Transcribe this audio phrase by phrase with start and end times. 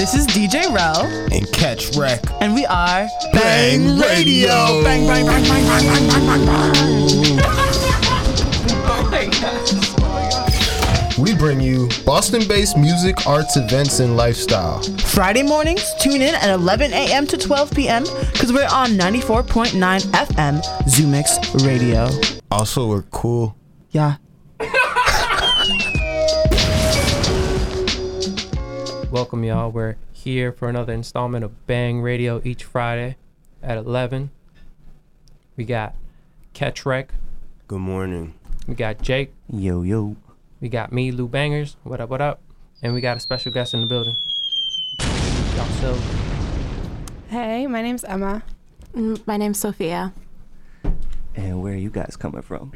[0.00, 2.22] This is DJ Rel, and Catch Wreck.
[2.40, 4.82] and we are Bang Radio.
[4.82, 6.46] Bang, bang, bang, bang, bang, bang, bang, bang,
[9.10, 9.30] bang.
[11.22, 14.80] We bring you Boston based music, arts, events, and lifestyle.
[15.00, 17.26] Friday mornings, tune in at 11 a.m.
[17.26, 18.04] to 12 p.m.
[18.32, 22.08] because we're on 94.9 FM ZUMIX Radio.
[22.50, 23.54] Also, we're cool.
[23.90, 24.16] Yeah.
[29.10, 29.70] Welcome, y'all.
[29.72, 33.16] We're here for another installment of Bang Radio each Friday
[33.62, 34.30] at 11.
[35.56, 35.94] We got
[36.54, 37.12] Catch Wreck.
[37.66, 38.34] Good morning.
[38.68, 39.32] We got Jake.
[39.48, 40.16] Yo, yo.
[40.60, 41.76] We got me, Lu Bangers.
[41.82, 42.40] What up, what up?
[42.82, 44.14] And we got a special guest in the building.
[45.56, 45.98] Y'all so
[47.28, 48.42] Hey, my name's Emma.
[48.94, 50.12] Mm, My name's Sophia.
[51.34, 52.72] And where are you guys coming from?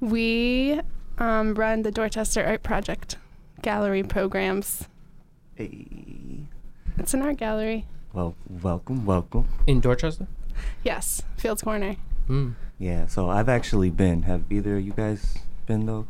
[0.00, 0.80] We
[1.18, 3.16] um, run the Dorchester Art Project
[3.62, 4.88] gallery programs.
[5.58, 6.46] Hey.
[6.98, 7.84] It's an art gallery.
[8.12, 9.48] Well, welcome, welcome.
[9.66, 10.28] in Dorchester?
[10.84, 11.96] Yes, Fields Corner.
[12.28, 12.54] Mm.
[12.78, 14.22] Yeah, so I've actually been.
[14.22, 16.06] Have either of you guys been though?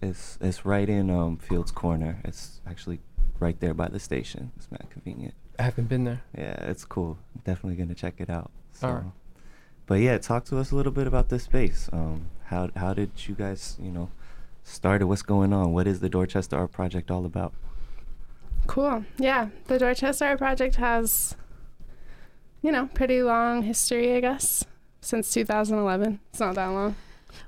[0.00, 2.20] It's it's right in um Fields Corner.
[2.24, 3.00] It's actually
[3.40, 4.52] right there by the station.
[4.56, 5.34] It's not convenient.
[5.58, 6.22] I haven't been there.
[6.38, 7.18] Yeah, it's cool.
[7.42, 8.52] Definitely gonna check it out.
[8.72, 9.04] So, Alright.
[9.86, 11.90] but yeah, talk to us a little bit about this space.
[11.92, 14.10] Um, how how did you guys, you know,
[14.62, 15.08] started?
[15.08, 15.72] What's going on?
[15.72, 17.52] What is the Dorchester Art Project all about?
[18.70, 19.04] Cool.
[19.18, 21.34] Yeah, the Dorchester Art Project has,
[22.62, 24.64] you know, pretty long history, I guess,
[25.00, 26.20] since 2011.
[26.30, 26.94] It's not that long.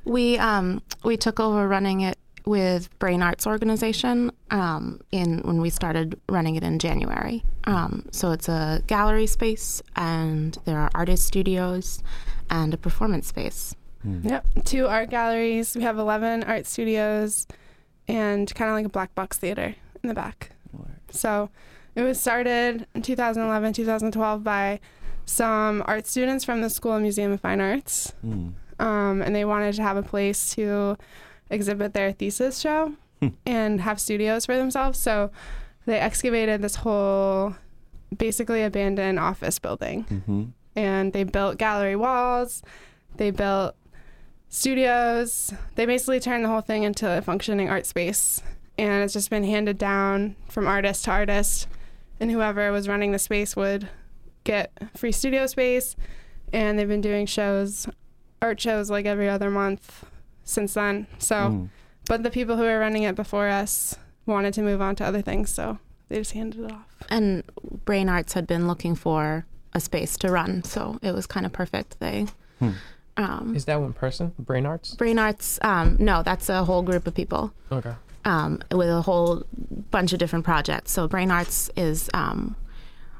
[0.04, 5.70] We um we took over running it with Brain Arts Organization um, in when we
[5.70, 7.44] started running it in January.
[7.68, 12.02] Um, so it's a gallery space, and there are artist studios,
[12.50, 13.76] and a performance space.
[14.02, 14.26] Hmm.
[14.26, 14.64] Yep.
[14.64, 15.76] Two art galleries.
[15.76, 17.46] We have 11 art studios
[18.08, 20.50] and kind of like a black box theater in the back.
[21.10, 21.50] So
[21.94, 24.80] it was started in 2011, 2012 by
[25.26, 28.12] some art students from the School of Museum of Fine Arts.
[28.22, 28.48] Hmm.
[28.78, 30.96] Um, and they wanted to have a place to
[31.50, 33.28] exhibit their thesis show Hmm.
[33.46, 34.98] and have studios for themselves.
[34.98, 35.30] So
[35.86, 37.54] they excavated this whole
[38.16, 40.42] basically abandoned office building Mm-hmm.
[40.76, 42.62] and they built gallery walls.
[43.16, 43.74] They built
[44.48, 45.52] studios.
[45.76, 48.42] They basically turned the whole thing into a functioning art space.
[48.78, 51.68] And it's just been handed down from artist to artist.
[52.20, 53.88] And whoever was running the space would
[54.44, 55.96] get free studio space.
[56.52, 57.86] And they've been doing shows,
[58.40, 60.04] art shows like every other month
[60.44, 61.06] since then.
[61.18, 61.68] So, Mm.
[62.06, 63.96] but the people who were running it before us
[64.26, 65.50] wanted to move on to other things.
[65.50, 65.78] So
[66.08, 66.86] they just handed it off.
[67.08, 67.42] And
[67.84, 71.52] Brain Arts had been looking for a space to run, so it was kind of
[71.52, 71.98] perfect.
[71.98, 72.26] They
[72.58, 72.70] Hmm.
[73.16, 74.32] um, Is that one person?
[74.38, 74.94] Brain Arts?
[74.94, 75.58] Brain Arts.
[75.62, 77.52] Um, no, that's a whole group of people.
[77.70, 77.94] Okay.
[78.24, 79.44] Um, with a whole
[79.90, 80.92] bunch of different projects.
[80.92, 82.56] So Brain Arts is um,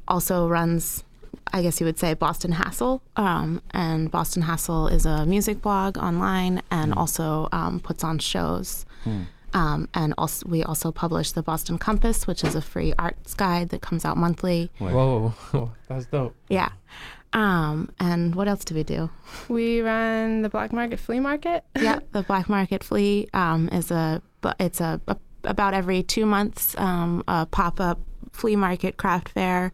[0.09, 1.05] also runs,
[1.53, 5.99] I guess you would say, Boston Hassle, um, and Boston Hassle is a music blog
[5.99, 8.85] online and also um, puts on shows.
[9.05, 9.23] Hmm.
[9.55, 13.69] Um, and also, we also publish the Boston Compass, which is a free arts guide
[13.69, 14.71] that comes out monthly.
[14.81, 14.95] Word.
[14.95, 15.35] Whoa,
[15.89, 16.35] that's dope.
[16.49, 16.71] Yeah.
[17.35, 19.09] Um, and what else do we do?
[19.49, 21.65] We run the Black Market Flea Market.
[21.81, 26.25] yeah, the Black Market Flea um, is a bu- it's a, a about every two
[26.27, 27.99] months um, a pop up
[28.33, 29.73] flea market craft fair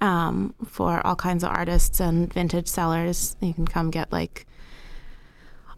[0.00, 3.36] um, for all kinds of artists and vintage sellers.
[3.40, 4.46] You can come get like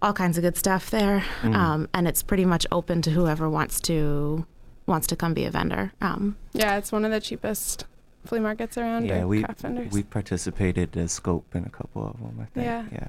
[0.02, 1.54] all kinds of good stuff there, Mm.
[1.56, 4.46] um, and it's pretty much open to whoever wants to
[4.86, 5.92] wants to come be a vendor.
[6.00, 7.86] Um, Yeah, it's one of the cheapest
[8.26, 9.06] flea markets around.
[9.06, 9.92] Yeah, we craft vendors.
[9.92, 12.38] we participated as scope in a couple of them.
[12.40, 12.66] I think.
[12.66, 12.84] Yeah.
[12.92, 13.08] Yeah.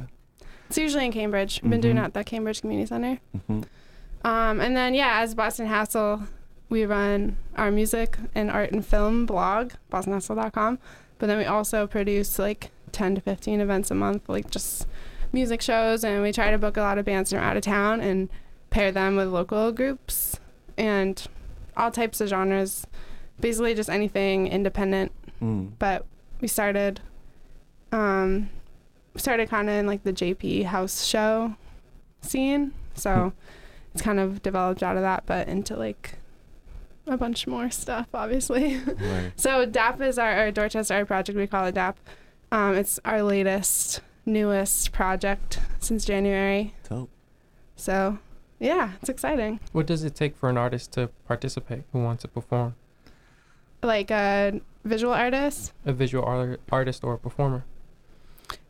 [0.67, 1.59] it's usually in Cambridge.
[1.61, 3.19] We've been doing it at the Cambridge Community Center.
[3.47, 3.61] hmm
[4.23, 6.23] Um, and then yeah, as Boston Hassle,
[6.69, 10.79] we run our music and art and film blog, bostonhassle.com.
[11.19, 14.87] But then we also produce like 10 to 15 events a month, like just
[15.33, 18.01] music shows, and we try to book a lot of bands from out of town
[18.01, 18.29] and
[18.69, 20.39] pair them with local groups
[20.77, 21.25] and
[21.75, 22.85] all types of genres.
[23.39, 25.11] Basically, just anything independent
[25.41, 25.73] Mm.
[25.77, 26.03] but
[26.41, 26.99] we started
[27.91, 28.49] um
[29.15, 31.55] started kind of in like the JP house show
[32.21, 33.33] scene so
[33.93, 36.15] it's kind of developed out of that but into like
[37.05, 39.33] a bunch more stuff obviously Word.
[39.35, 41.97] so DAP is our, our Dorchester Art Project we call it DAP
[42.51, 47.09] um it's our latest newest project since January Dope.
[47.75, 48.17] so
[48.59, 52.27] yeah it's exciting What does it take for an artist to participate who wants to
[52.27, 52.73] perform?
[53.83, 57.63] Like a visual artist A visual art- artist or a performer?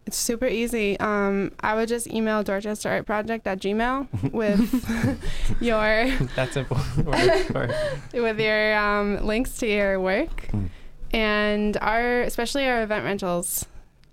[0.05, 0.97] It's super easy.
[1.01, 4.61] Um, I would just email Dorchester Art Project at Gmail with
[5.61, 6.77] your That's simple.
[8.13, 10.47] With your um, links to your work.
[10.51, 10.69] Mm.
[11.11, 13.65] And our, especially our event rentals,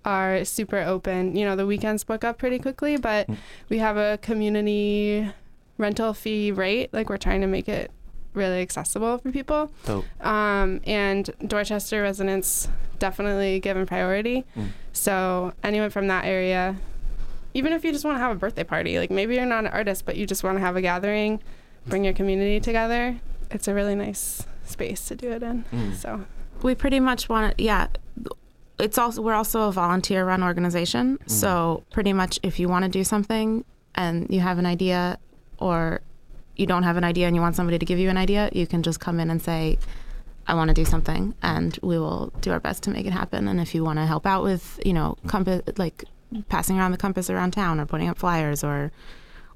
[0.03, 1.35] are super open.
[1.35, 3.37] You know, the weekends book up pretty quickly, but Mm.
[3.69, 5.31] we have a community
[5.77, 6.93] rental fee rate.
[6.93, 7.89] Like we're trying to make it
[8.35, 9.71] really accessible for people.
[9.85, 12.67] So Um, and Dorchester residents
[12.99, 14.45] definitely given priority.
[14.57, 14.69] Mm.
[14.93, 16.75] So anyone from that area,
[17.53, 19.71] even if you just want to have a birthday party, like maybe you're not an
[19.71, 21.41] artist, but you just want to have a gathering,
[21.87, 23.17] bring your community together.
[23.51, 25.63] It's a really nice space to do it in.
[25.71, 26.25] mm, So
[26.63, 27.87] we pretty much want to yeah
[28.79, 32.89] it's also we're also a volunteer run organization so pretty much if you want to
[32.89, 35.17] do something and you have an idea
[35.59, 36.01] or
[36.55, 38.67] you don't have an idea and you want somebody to give you an idea you
[38.67, 39.77] can just come in and say
[40.47, 43.47] i want to do something and we will do our best to make it happen
[43.47, 46.03] and if you want to help out with you know compass like
[46.49, 48.91] passing around the compass around town or putting up flyers or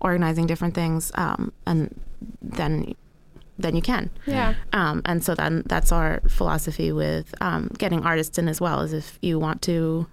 [0.02, 2.00] organizing different things um, and
[2.42, 2.96] then
[3.60, 8.38] then you can yeah, um, and so then that's our philosophy with um, getting artists
[8.38, 8.80] in as well.
[8.80, 10.08] Is if you want to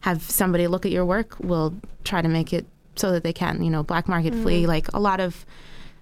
[0.00, 2.66] have somebody look at your work, we'll try to make it
[2.96, 3.62] so that they can.
[3.62, 4.66] You know, black market flea.
[4.66, 5.46] Like a lot of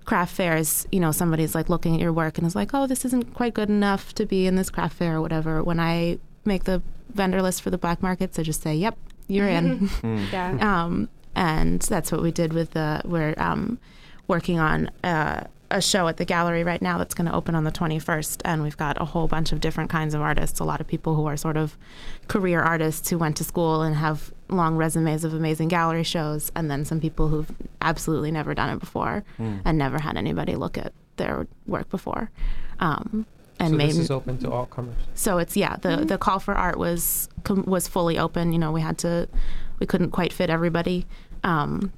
[0.04, 3.04] craft fairs, you know, somebody's like looking at your work and is like, oh, this
[3.04, 5.62] isn't quite good enough to be in this craft fair or whatever.
[5.62, 8.96] When I make the vendor list for the black markets, I just say, yep,
[9.28, 9.78] you're in.
[9.88, 10.84] mm, yeah.
[10.84, 13.78] um, and that's what we did with the we're um,
[14.28, 17.64] working on uh, a show at the gallery right now that's going to open on
[17.64, 20.80] the 21st and we've got a whole bunch of different kinds of artists a lot
[20.80, 21.78] of people who are sort of
[22.28, 26.70] career artists who went to school and have long resumes of amazing gallery shows and
[26.70, 27.50] then some people who've
[27.80, 29.60] absolutely never done it before mm.
[29.64, 32.30] and never had anybody look at their work before
[32.80, 33.26] um,
[33.58, 34.94] and so maybe this is open to all comers.
[35.14, 38.72] so it's yeah the the call for art was com- was fully open you know
[38.72, 39.28] we had to
[39.78, 41.06] we couldn't quite fit everybody
[41.44, 41.92] um,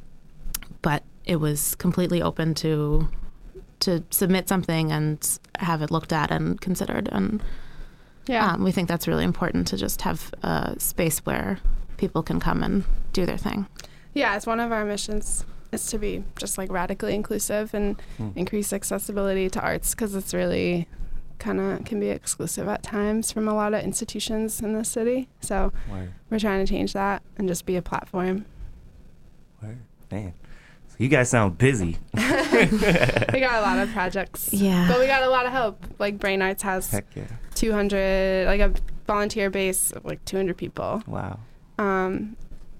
[0.83, 3.09] but it was completely open to
[3.81, 7.43] to submit something and have it looked at and considered and
[8.27, 8.53] Yeah.
[8.53, 11.59] um, we think that's really important to just have a space where
[11.96, 13.67] people can come and do their thing
[14.17, 18.37] yeah, it's one of our missions is to be just like radically inclusive and Mm.
[18.37, 20.87] increase accessibility to arts because it's really
[21.41, 25.29] kind of can be exclusive at times from a lot of institutions in the city.
[25.41, 28.44] So Word, we're trying to change that and just be a platform.
[29.61, 29.79] word,
[30.12, 30.32] man.
[30.91, 31.99] So you guys sound busy.
[32.14, 34.52] we got a lot of projects.
[34.52, 34.87] Yeah.
[34.88, 35.85] But we got a lot of help.
[35.99, 37.25] Like Brain Arts has Heck yeah.
[37.56, 38.73] 200, like a
[39.08, 41.02] volunteer base of like 200 people.
[41.08, 41.41] Wow.
[41.79, 42.37] Um,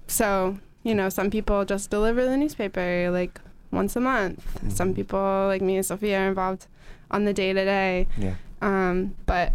[0.07, 4.43] so, you know, some people just deliver the newspaper like once a month.
[4.73, 4.97] Some Mhm.
[4.97, 6.67] people, like me and Sophia, are involved
[7.11, 8.07] on the day to day.
[8.17, 8.35] Yeah.
[8.63, 9.53] Um, but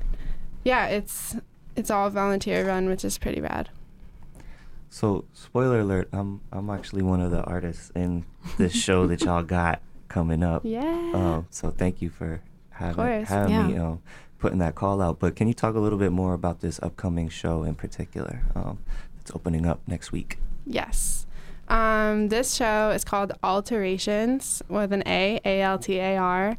[0.63, 1.35] yeah, it's
[1.75, 3.69] it's all volunteer run, which is pretty rad.
[4.89, 8.25] So, spoiler alert, I'm I'm actually one of the artists in
[8.57, 10.63] this show that y'all got coming up.
[10.65, 11.11] Yeah.
[11.13, 14.01] Um, so thank you for having having me um,
[14.39, 15.19] putting that call out.
[15.19, 18.41] But can you talk a little bit more about this upcoming show in particular?
[18.55, 18.79] Um,
[19.29, 20.39] it's opening up next week.
[20.65, 21.25] Yes.
[21.67, 26.57] Um, this show is called Alterations with an A, A L T A R.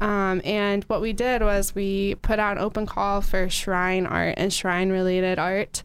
[0.00, 4.34] Um, and what we did was we put out an open call for shrine art
[4.36, 5.82] and shrine related art.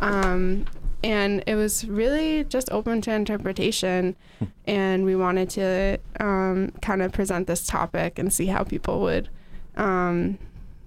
[0.00, 0.66] Um,
[1.02, 4.16] and it was really just open to interpretation.
[4.66, 9.28] and we wanted to um, kind of present this topic and see how people would
[9.76, 10.38] um,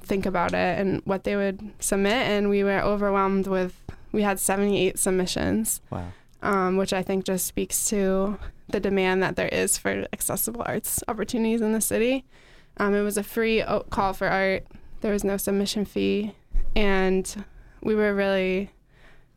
[0.02, 2.27] think about it and what they would submit.
[2.27, 3.74] And we were overwhelmed with,
[4.12, 6.08] we had 78 submissions Wow.
[6.42, 8.38] um, which I think just speaks to
[8.70, 12.26] the demand that there is for accessible arts opportunities in the city.
[12.78, 14.66] Um, it was a free o- call for art.
[15.02, 16.34] There was no submission fee,
[16.76, 17.44] and
[17.82, 18.72] we were really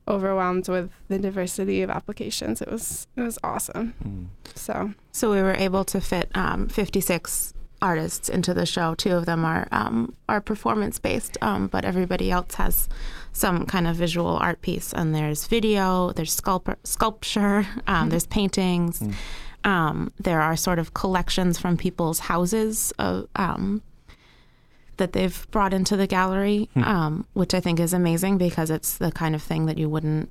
[0.09, 2.61] overwhelmed with the diversity of applications.
[2.61, 3.95] It was it was awesome.
[4.05, 4.27] Mm.
[4.57, 8.95] So So we were able to fit um, 56 artists into the show.
[8.95, 12.89] Two of them are um, are performance based, um, but everybody else has
[13.33, 14.93] some kind of visual art piece.
[14.93, 19.01] And there's video, there's sculp- sculpture, um, there's paintings.
[19.01, 19.15] Mm.
[19.63, 23.83] Um, there are sort of collections from people's houses of, um,
[24.97, 26.83] that they've brought into the gallery, Hmm.
[26.85, 30.31] um, which I think is amazing because it's the kind of thing that you wouldn't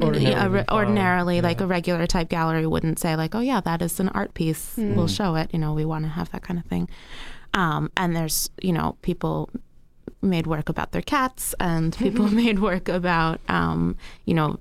[0.00, 3.60] Ordinarily yeah, re- find, ordinarily like a regular type gallery wouldn't say like oh yeah
[3.62, 5.16] that is an art piece we'll Mm.
[5.16, 6.88] show it you know we want to have that kind of thing
[7.54, 9.50] um, and there's you know people
[10.22, 14.56] made work about their cats and people made work about um, you know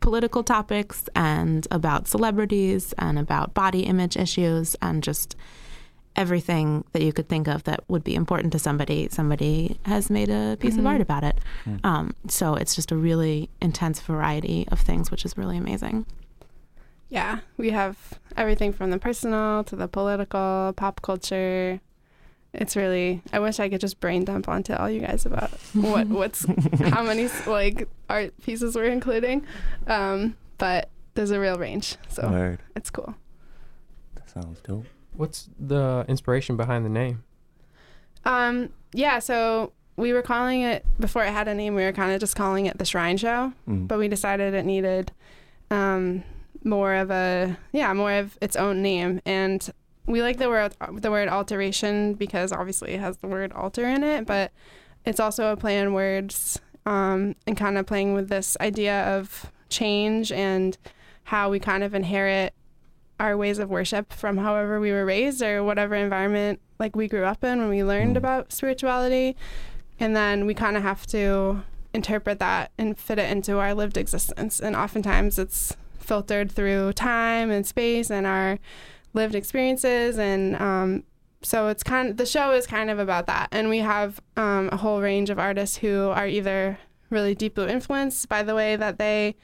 [0.00, 5.34] political topics and about celebrities and about body image issues and just
[6.14, 10.28] everything that you could think of that would be important to somebody, somebody has made
[10.28, 10.88] a piece of Mhm.
[10.90, 11.38] art about it.
[11.64, 11.80] Mm.
[11.86, 16.04] Um, so it's just a really intense variety of things, which is really amazing.
[17.08, 17.96] Yeah, we have
[18.36, 21.80] everything from the personal to the political, pop culture.
[22.54, 23.22] It's really.
[23.32, 26.44] I wish I could just brain dump onto all you guys about what what's
[26.80, 29.46] how many like art pieces we're including,
[29.86, 32.60] um, but there's a real range, so Word.
[32.76, 33.14] it's cool.
[34.16, 34.84] That sounds dope.
[35.14, 37.24] What's the inspiration behind the name?
[38.24, 41.74] Um, yeah, so we were calling it before it had a name.
[41.74, 43.88] We were kind of just calling it the Shrine Show, Mm.
[43.88, 45.12] but we decided it needed
[45.70, 46.22] um,
[46.64, 49.20] more of a yeah, more of its own name.
[49.26, 49.68] And
[50.06, 54.02] we like the word the word alteration because obviously it has the word alter in
[54.02, 54.52] it, but
[55.04, 59.50] it's also a play on words um, and kind of playing with this idea of
[59.68, 60.76] change and
[61.24, 62.52] how we kind of inherit
[63.20, 67.24] our ways of worship from however we were raised or whatever environment like we grew
[67.24, 68.18] up in when we learned Mm.
[68.18, 69.36] about spirituality
[70.00, 71.62] and then we kind of have to
[71.94, 77.50] interpret that and fit it into our lived existence and oftentimes it's filtered through time
[77.50, 78.58] and space and our
[79.14, 81.02] lived experiences and um,
[81.42, 84.68] so it's kind of the show is kind of about that and we have um,
[84.72, 86.78] a whole range of artists who are either
[87.10, 89.34] really deeply influenced by the way that they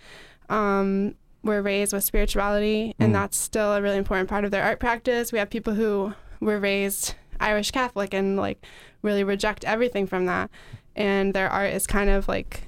[0.49, 3.15] um, were raised with spirituality and Mm.
[3.15, 6.59] that's still a really important part of their art practice we have people who were
[6.59, 8.65] raised irish catholic and like
[9.03, 10.51] really reject everything from that
[10.97, 12.63] and their art is kind of like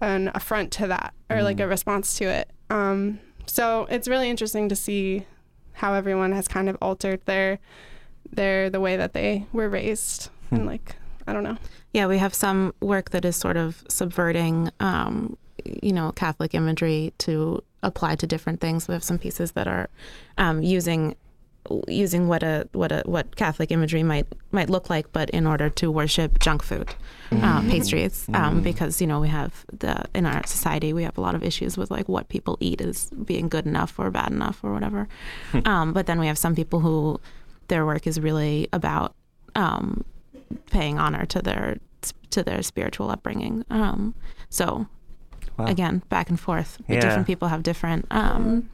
[0.00, 1.64] an affront to that or like Mm.
[1.64, 5.26] a response to it um, so it's really interesting to see
[5.74, 7.58] how everyone has kind of altered their
[8.32, 10.66] their the way that they were raised and Hmm.
[10.66, 10.96] like
[11.26, 11.58] i don't know
[11.92, 15.36] Yeah, we have some work that is sort of subverting, um,
[15.82, 18.86] you know, Catholic imagery to apply to different things.
[18.86, 19.88] We have some pieces that are
[20.38, 21.16] um, using
[21.88, 25.68] using what a what a what Catholic imagery might might look like, but in order
[25.70, 26.88] to worship junk food,
[27.32, 28.62] uh, pastries, um, Mm.
[28.64, 31.76] because you know we have the in our society we have a lot of issues
[31.76, 35.06] with like what people eat is being good enough or bad enough or whatever.
[35.64, 37.20] um, but then we have some people who
[37.68, 39.14] their work is really about
[39.54, 40.04] um,
[40.70, 41.78] paying honor to their
[42.30, 43.64] to their spiritual upbringing.
[43.70, 44.14] Um,
[44.48, 44.86] so
[45.56, 45.66] Wow.
[45.66, 46.78] again, back and forth.
[46.88, 47.00] Yeah.
[47.00, 48.70] Different people have different um,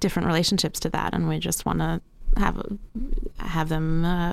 [0.00, 2.00] different relationships to that, and we just want to
[2.36, 2.60] have
[3.38, 4.32] have them uh,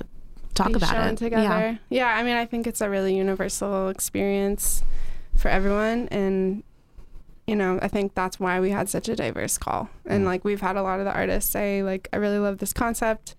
[0.55, 1.75] talk be about shown it together yeah.
[1.89, 4.83] yeah, i mean i think it's a really universal experience
[5.35, 6.63] for everyone and
[7.47, 10.27] you know i think that's why we had such a diverse call and Mm.
[10.27, 13.35] like we've had a lot of the artists say like i really love this concept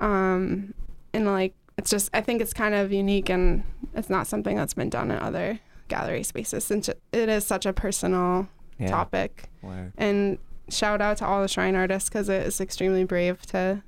[0.00, 0.74] um
[1.14, 3.62] and like it's just i think it's kind of unique and
[3.94, 7.64] it's not something that's been done in other gallery spaces since it it is such
[7.66, 8.48] a personal
[8.78, 8.88] Yeah.
[8.90, 9.92] topic Word.
[9.96, 10.38] and
[10.70, 13.82] shout out to all the shrine artists because it is extremely brave to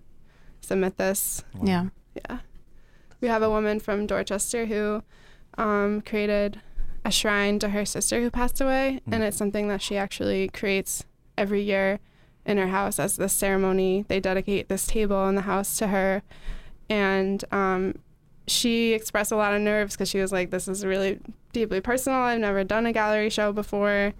[0.61, 1.69] submit this Word.
[1.69, 1.85] Yeah,
[2.15, 2.39] yeah.
[3.21, 5.03] We have a woman from Dorchester who
[5.57, 6.61] um, created
[7.05, 9.27] a shrine to her sister who passed away, and Mm.
[9.29, 11.05] it's something that she actually creates
[11.39, 11.99] every year
[12.45, 14.05] in her house as this ceremony.
[14.09, 16.23] They dedicate this table in the house to her,
[16.89, 17.95] and um,
[18.47, 21.21] she expressed a lot of nerves because she was like, "This is really
[21.53, 22.19] deeply personal.
[22.21, 24.13] I've never done a gallery show before."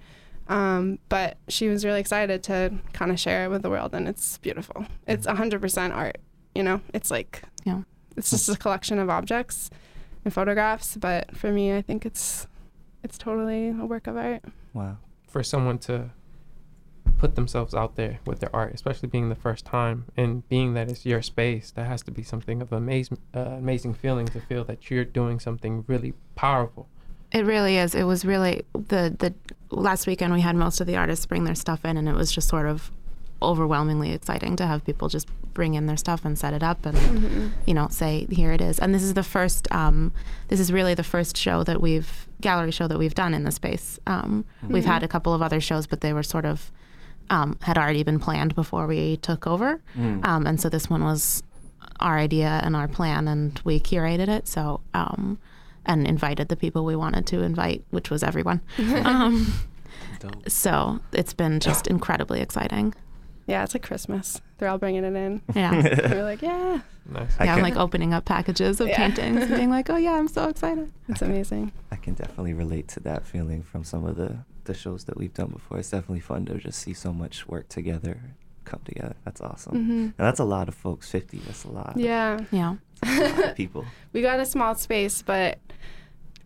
[0.49, 4.09] Um, but she was really excited to kind of share it with the world, and
[4.09, 4.87] it's beautiful.
[5.07, 6.19] It's 100% art,
[6.55, 6.81] you know?
[6.93, 7.83] It's like, Yeah.
[8.17, 9.71] it's just a collection of objects
[10.25, 10.97] and photographs.
[10.97, 12.47] But for me, I think it's
[13.05, 14.45] it's totally a work of art.
[14.75, 14.99] Wow.
[15.27, 16.11] For someone to
[17.19, 20.89] put themselves out there with their art, especially being the first time and being that
[20.89, 24.65] it's your space, that has to be something of amazing, uh, amazing feeling to feel
[24.65, 26.89] that you're doing something really powerful.
[27.33, 27.95] It really is.
[27.95, 29.35] It was really the the
[29.71, 32.31] last weekend we had most of the artists bring their stuff in, and it was
[32.33, 32.91] just sort of
[33.41, 36.97] overwhelmingly exciting to have people just bring in their stuff and set it up and
[36.97, 37.49] Mm-hmm.
[37.67, 40.13] you know say here it is and this is the first um,
[40.49, 43.51] this is really the first show that we've gallery show that we've done in the
[43.51, 46.71] space um, we've had a couple of other shows but they were sort of
[47.31, 50.25] um, had already been planned before we took over Mm.
[50.25, 51.43] um, and so this one was
[51.99, 55.37] our idea and our plan and we curated it so um,
[55.87, 58.61] and invited the people we wanted to invite which was everyone
[59.05, 59.53] um,
[60.47, 62.95] so it's been just incredibly exciting
[63.47, 64.41] Yeah, it's like Christmas.
[64.59, 65.43] They're all bringing it in.
[65.55, 65.73] yeah
[66.11, 67.35] we're like, yeah, Nice.
[67.41, 68.97] I yeah, I'm like opening up packages of Yeah.
[68.97, 70.93] paintings and being like, oh yeah, I'm so excited.
[71.09, 71.73] it's amazing.
[71.91, 75.35] I can definitely relate to that feeling from some of the the shows that we've
[75.35, 75.79] done before.
[75.81, 78.21] It's definitely fun to just see so much work together
[78.65, 79.17] come together.
[79.25, 79.75] That's awesome.
[79.85, 81.11] hmm And that's a lot of folks.
[81.11, 81.39] Fifty.
[81.39, 81.95] That's a lot.
[81.97, 82.77] Yeah, Yeah.
[83.03, 83.85] A lot of people.
[84.13, 85.59] we got a small space, but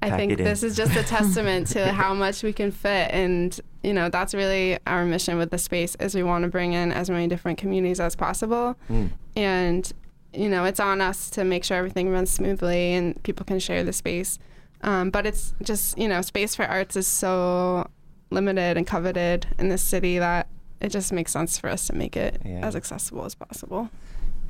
[0.03, 3.11] I think this is just a testament to how much we can fit.
[3.13, 6.73] And, you know, that's really our mission with the space is we want to bring
[6.75, 8.77] in as many different communities as possible.
[8.91, 9.11] Mm.
[9.37, 9.93] And
[10.33, 13.83] you know, it's on us to make sure everything runs smoothly and people can share
[13.83, 14.39] the space.
[14.83, 17.89] Um, but it's just, you know, space for arts is so
[18.31, 20.49] limited and coveted in this city that
[20.81, 22.61] it just makes sense for us to make it Yeah.
[22.67, 23.89] as accessible as possible.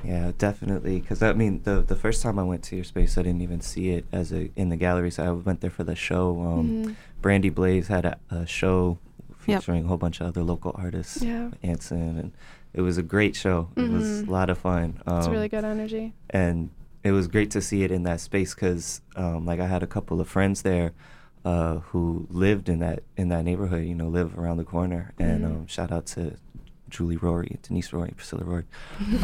[0.03, 0.99] Yeah, definitely.
[0.99, 3.61] Because I mean, the the first time I went to your space, I didn't even
[3.61, 5.11] see it as a in the gallery.
[5.11, 6.39] So I went there for the show.
[6.41, 6.95] Um, Mhm.
[7.21, 8.99] Brandy Blaze had a, a show
[9.47, 9.61] Yep.
[9.61, 11.21] featuring a whole bunch of other local artists.
[11.23, 11.51] Yeah.
[11.63, 12.31] Anson, and
[12.73, 13.69] it was a great show.
[13.77, 14.27] It was Mhm.
[14.27, 14.99] a lot of fun.
[15.07, 16.13] Um, It's really good energy.
[16.29, 16.69] and
[17.03, 19.87] it was great to see it in that space because um, like i had a
[19.87, 20.91] couple of friends there
[21.45, 25.45] uh, who lived in that in that neighborhood you know live around the corner and
[25.45, 25.47] Mhm.
[25.47, 26.33] um, shout out to
[26.89, 28.63] julie rory denise rory priscilla rory.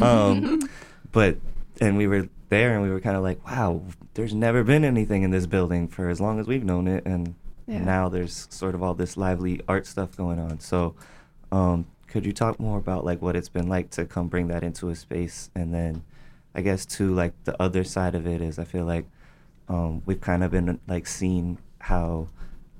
[0.01, 0.59] Um,
[1.11, 1.37] but
[1.81, 3.81] and we were there and we were kind of like wow
[4.13, 7.03] there's never been anything in this building for as long as we've known it.
[7.05, 7.35] And
[7.67, 7.83] Yeah.
[7.83, 10.59] now there's sort of all this lively art stuff going on.
[10.59, 10.95] So
[11.51, 14.63] um, could you talk more about like what it's been like to come bring that
[14.63, 15.49] into a space?
[15.55, 16.03] And then
[16.55, 19.07] i guess too like the other side of it is i feel like
[19.69, 22.27] um, we've kind of been like seeing how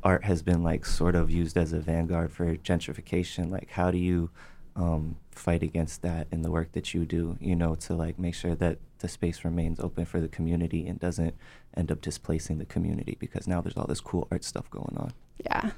[0.04, 3.50] art has been like sort of used as a vanguard for gentrification.
[3.50, 4.30] Like how do you
[4.76, 8.34] um, fight against that in the work that you do you know to like make
[8.36, 11.36] sure that the space remains open for the community and doesn't
[11.76, 15.14] end up displacing the community because now there's all this cool art stuff going on
[15.44, 15.72] Yeah.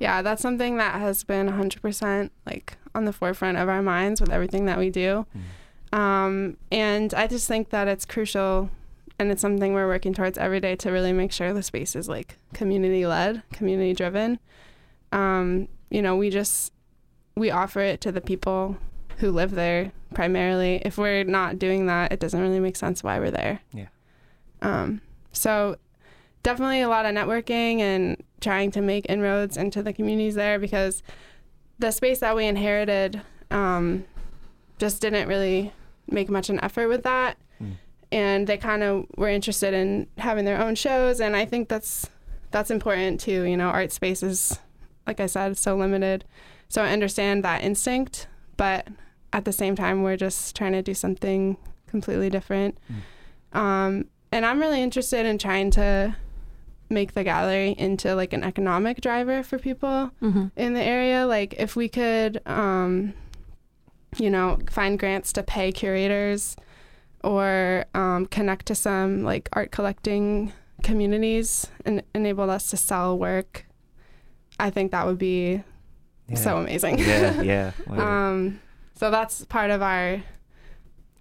[0.00, 4.30] Yeah, that's something that has been 100% like on the forefront of our minds with
[4.30, 5.26] everything that we do.
[5.92, 8.70] Um, and I just think that it's crucial
[9.18, 12.08] and it's something we're working towards every day to really make sure the space is
[12.08, 14.38] like community led, community driven.
[15.10, 16.72] Um, you know, we just
[17.38, 18.76] we offer it to the people
[19.18, 20.80] who live there primarily.
[20.84, 23.60] If we're not doing that, it doesn't really make sense why we're there.
[23.72, 23.88] Yeah.
[24.62, 25.00] Um,
[25.32, 25.76] so
[26.42, 31.02] definitely a lot of networking and trying to make inroads into the communities there because
[31.78, 34.04] the space that we inherited um,
[34.78, 35.72] just didn't really
[36.08, 37.36] make much an effort with that.
[37.62, 37.72] Mm.
[38.10, 42.08] And they kind of were interested in having their own shows, and I think that's
[42.50, 43.42] that's important too.
[43.42, 44.58] You know, art spaces,
[45.06, 46.24] like I said, is so limited.
[46.68, 48.88] So I understand that instinct, but
[49.32, 51.56] at the same time, we're just trying to do something
[51.86, 52.76] completely different.
[53.52, 56.14] Um, and I'm really interested in trying to
[56.90, 60.46] make the gallery into like an economic driver for people Mm-hmm.
[60.56, 61.26] in the area.
[61.26, 63.14] Like if we could, um,
[64.18, 66.56] you know, find grants to pay curators
[67.24, 70.52] or um, connect to some like art collecting
[70.82, 73.66] communities and enable us to sell work,
[74.60, 75.62] I think that would be
[76.34, 76.98] so amazing.
[76.98, 78.00] yeah yeah Word.
[78.00, 78.60] um,
[78.94, 80.22] so that's part of our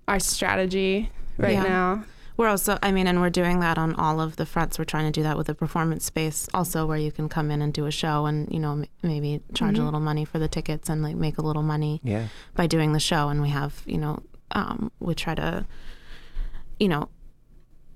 [0.07, 1.63] our strategy right Yeah.
[1.63, 2.03] now.
[2.37, 4.77] We're also, I mean, and we're doing that on all of the fronts.
[4.77, 7.63] We're trying to do that with a performance space, also where you can come in
[7.63, 9.85] and do a show and you know m- maybe charge a Mhm.
[9.85, 12.99] little money for the tickets and like make a little money yeah by doing the
[12.99, 13.29] show.
[13.29, 14.19] And we have, you know,
[14.51, 15.65] um, we try to,
[16.79, 17.09] you know,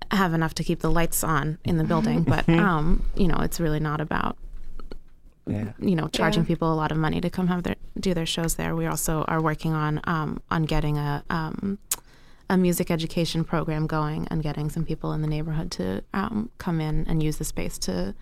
[0.10, 3.60] have enough to keep the lights on in the building, but um, you know, it's
[3.60, 4.38] really not about
[5.48, 6.48] yeah you know charging Yeah.
[6.48, 8.76] people a lot of money to come have their do their shows there.
[8.76, 11.78] We also are working on um, on getting a um,
[12.50, 16.80] a music education program going and getting some people in the neighborhood to um, come
[16.82, 18.14] in and use the space to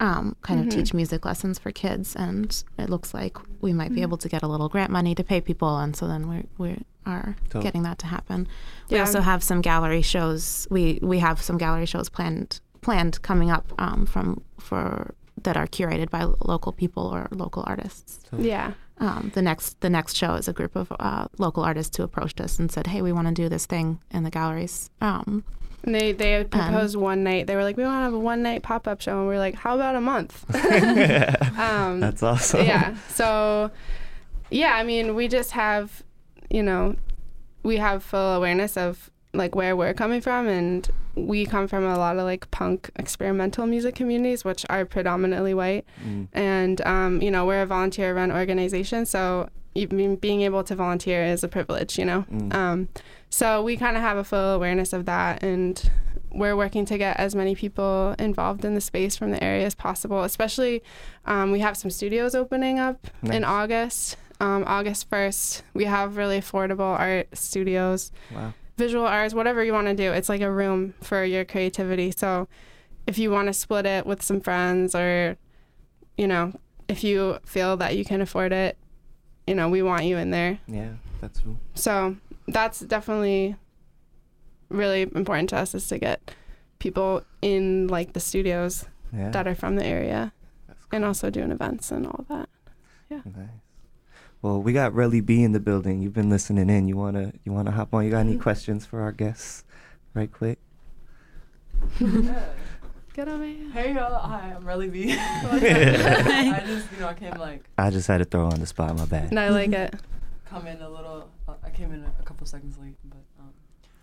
[0.00, 0.70] um, kind of Mhm.
[0.70, 2.14] teach music lessons for kids.
[2.14, 4.02] And it looks like we might be Mhm.
[4.08, 6.84] able to get a little grant money to pay people, and so then we we
[7.04, 7.62] are Dope.
[7.62, 8.46] getting that to happen.
[8.90, 10.66] We also have some gallery shows.
[10.70, 15.66] We we have some gallery shows planned planned coming up um, from for that are
[15.66, 18.20] curated by local people or local artists.
[18.36, 18.72] Yeah.
[18.98, 22.40] Um, the next the next show is a group of uh, local artists who approached
[22.40, 25.44] us and said, "Hey, we want to do this thing in the galleries." Um,
[25.84, 27.46] And they they had proposed one night.
[27.46, 29.34] They were like, we want to have a one night pop up show, and we
[29.36, 30.44] are like, how about a month?
[31.58, 32.96] um, that's awesome yeah.
[33.10, 33.70] So,
[34.50, 36.02] yeah, I mean, we just have,
[36.50, 36.96] you know,
[37.62, 41.98] we have full awareness of like where we're coming from, and we come from a
[41.98, 46.28] lot of like punk experimental music communities, which are predominantly white, Mm.
[46.32, 51.44] and um, you know, we're a volunteer-run organization, so even being able to volunteer is
[51.44, 52.24] a privilege, you know.
[52.32, 52.54] Mm.
[52.54, 52.88] Um,
[53.30, 55.90] so we kind of have a full awareness of that, and
[56.32, 59.74] we're working to get as many people involved in the space from the area as
[59.74, 60.22] possible.
[60.24, 60.82] Especially,
[61.26, 64.16] um, we have some studios opening up in August.
[64.40, 69.88] Um, August first, we have really affordable art studios, wow visual arts, whatever you want
[69.88, 70.12] to do.
[70.12, 72.12] It's like a room for your creativity.
[72.12, 72.48] So,
[73.06, 75.36] if you want to split it with some friends, or
[76.16, 76.52] you know,
[76.88, 78.78] if you feel that you can afford it,
[79.46, 80.58] you know, we want you in there.
[80.66, 81.58] yeah that's cool.
[81.74, 83.56] So that's definitely
[84.68, 86.30] really important to us is to get
[86.78, 90.32] people in like the studios yeah that are from the area
[90.68, 92.48] that's and also doing events and all that.
[93.10, 93.48] Nice.
[94.40, 96.00] Well, we got Relly B in the building.
[96.00, 96.86] You've been listening in.
[96.86, 98.04] You wanna you wanna hop on?
[98.04, 99.64] You got any questions for our guests,
[100.14, 100.58] right quick?
[101.98, 103.68] Get over here.
[103.72, 105.12] Hey y'all, hi, I'm Relly B.
[105.18, 108.96] I just, you know, I came like I just had to throw on the spot.
[108.96, 109.30] My bad.
[109.30, 109.94] And I like it.
[110.46, 111.28] come in a little.
[111.48, 113.52] Uh, I came in a, a couple seconds late, but um,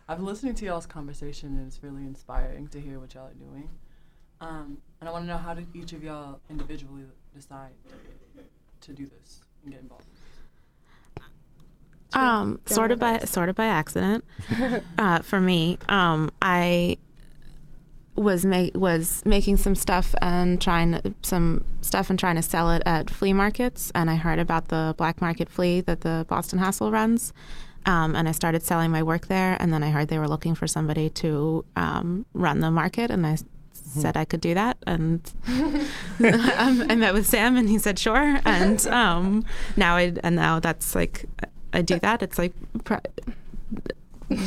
[0.10, 3.34] I've been listening to y'all's conversation and it's really inspiring to hear what y'all are
[3.34, 3.70] doing.
[4.42, 8.44] Um, and I want to know how did each of y'all individually decide to,
[8.88, 10.06] to do this and get involved?
[12.16, 14.24] Um, sort of by sort of by accident.
[14.98, 16.98] uh, for me, um, I
[18.16, 22.82] was ma- was making some stuff and trying some stuff and trying to sell it
[22.86, 26.92] at flea markets, and I heard about the black market flea that the Boston Hassle
[26.92, 27.34] runs.
[27.88, 30.56] Um, and I started selling my work there, and then I heard they were looking
[30.56, 34.78] for somebody to um, run the market, and I s- said I could do that.
[34.88, 35.86] And um,
[36.90, 38.40] I met with Sam, and he said sure.
[38.46, 39.46] And um,
[39.78, 41.26] now I and now that's like
[41.76, 42.24] I do that.
[42.24, 42.96] It's like pr-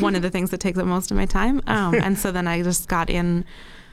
[0.01, 1.63] one of the things that takes up most of my time.
[1.67, 3.45] Um, and so then I just got in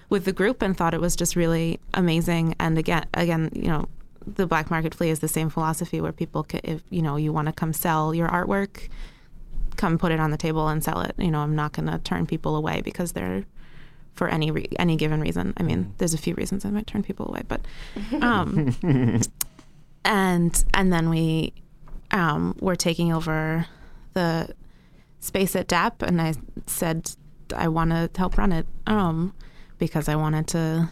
[0.09, 2.55] with the group and thought it was just really amazing.
[2.59, 3.87] And again, again, you know,
[4.25, 7.31] the black market flea is the same philosophy where people, ca if you know, you
[7.31, 8.89] want to come sell your artwork,
[9.75, 11.13] come put it on the table and sell it.
[11.17, 13.45] You know, I'm not going to turn people away because they're
[14.13, 15.53] for any re- any given reason.
[15.57, 17.61] I mean, there's a few reasons I might turn people away, but
[18.21, 18.75] um,
[20.05, 21.53] and and then we
[22.15, 23.65] um, were taking over
[24.13, 24.49] the
[25.19, 26.33] space at DAP, and I
[26.65, 27.11] said
[27.55, 29.33] I want to help run it um,
[29.77, 30.89] because I wanted to,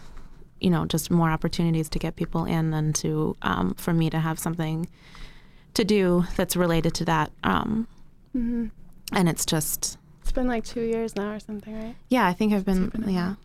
[0.60, 4.20] you know, just more opportunities to get people in and to um, for me to
[4.20, 4.88] have something
[5.74, 7.32] to do that's related to that.
[7.44, 7.88] Um,
[8.34, 8.68] hmm
[9.12, 11.96] and it's just It's been like two years now or something, right?
[12.10, 13.36] yeah, I think I've been it yeah.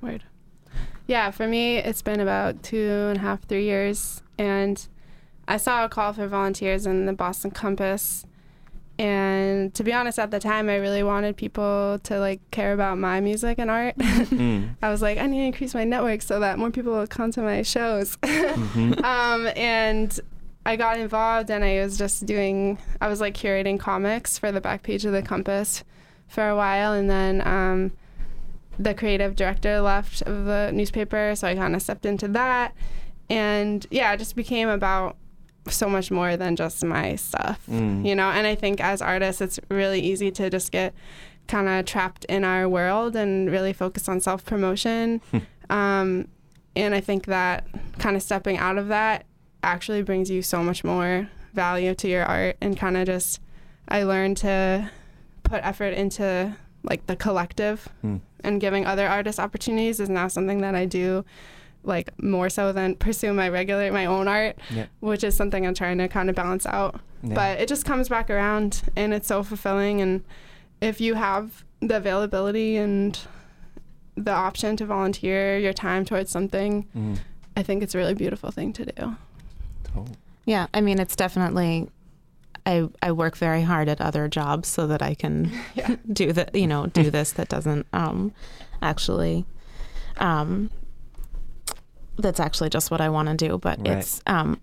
[0.00, 0.24] Weird.
[1.06, 4.22] Yeah, for me, it's been about two and a half, three years.
[4.38, 4.86] And
[5.48, 8.24] I saw a call for volunteers in the Boston Compass.
[8.98, 12.96] And to be honest, at the time, I really wanted people to like care about
[12.98, 13.96] my music and art.
[13.98, 14.76] Mm.
[14.82, 17.30] I was like, I need to increase my network so that more people will come
[17.32, 18.16] to my shows.
[18.26, 19.02] Mhm.
[19.04, 20.18] um, and
[20.64, 24.60] I got involved and I was just doing, I was like curating comics for the
[24.62, 25.84] back page of the Compass
[26.26, 26.94] for a while.
[26.94, 27.92] And then um,
[28.78, 31.34] the creative director left of the newspaper.
[31.36, 32.74] So I kind of stepped into that.
[33.28, 35.16] And yeah, it just became about
[35.68, 38.06] so much more than just my stuff, Mm.
[38.06, 38.30] you know?
[38.30, 40.94] And I think as artists, it's really easy to just get
[41.48, 45.20] kind of trapped in our world and really focus on self promotion.
[45.70, 46.28] um,
[46.74, 47.66] and I think that
[47.98, 49.24] kind of stepping out of that
[49.62, 53.40] actually brings you so much more value to your art and kind of just
[53.88, 54.90] I learned to
[55.42, 58.20] put effort into like the collective Mm.
[58.44, 61.24] and giving other artists opportunities is now something that I do
[61.86, 64.86] like more so than pursue my regular my own art Yeah.
[65.00, 67.34] which is something I'm trying to kind of balance out Yeah.
[67.34, 70.24] but it just comes back around and it's so fulfilling and
[70.80, 73.18] if you have the availability and
[74.16, 77.18] the option to volunteer your time towards something Mm.
[77.56, 79.16] I think it's a really beautiful thing to do
[79.96, 80.04] Oh.
[80.44, 81.88] Yeah, I mean, it's definitely.
[82.66, 85.96] I I work very hard at other jobs so that I can Yeah.
[86.12, 88.32] do the you know do this that doesn't um
[88.82, 89.44] actually
[90.18, 90.70] um
[92.18, 93.58] that's actually just what I want to do.
[93.58, 93.98] But Right.
[93.98, 94.60] it's um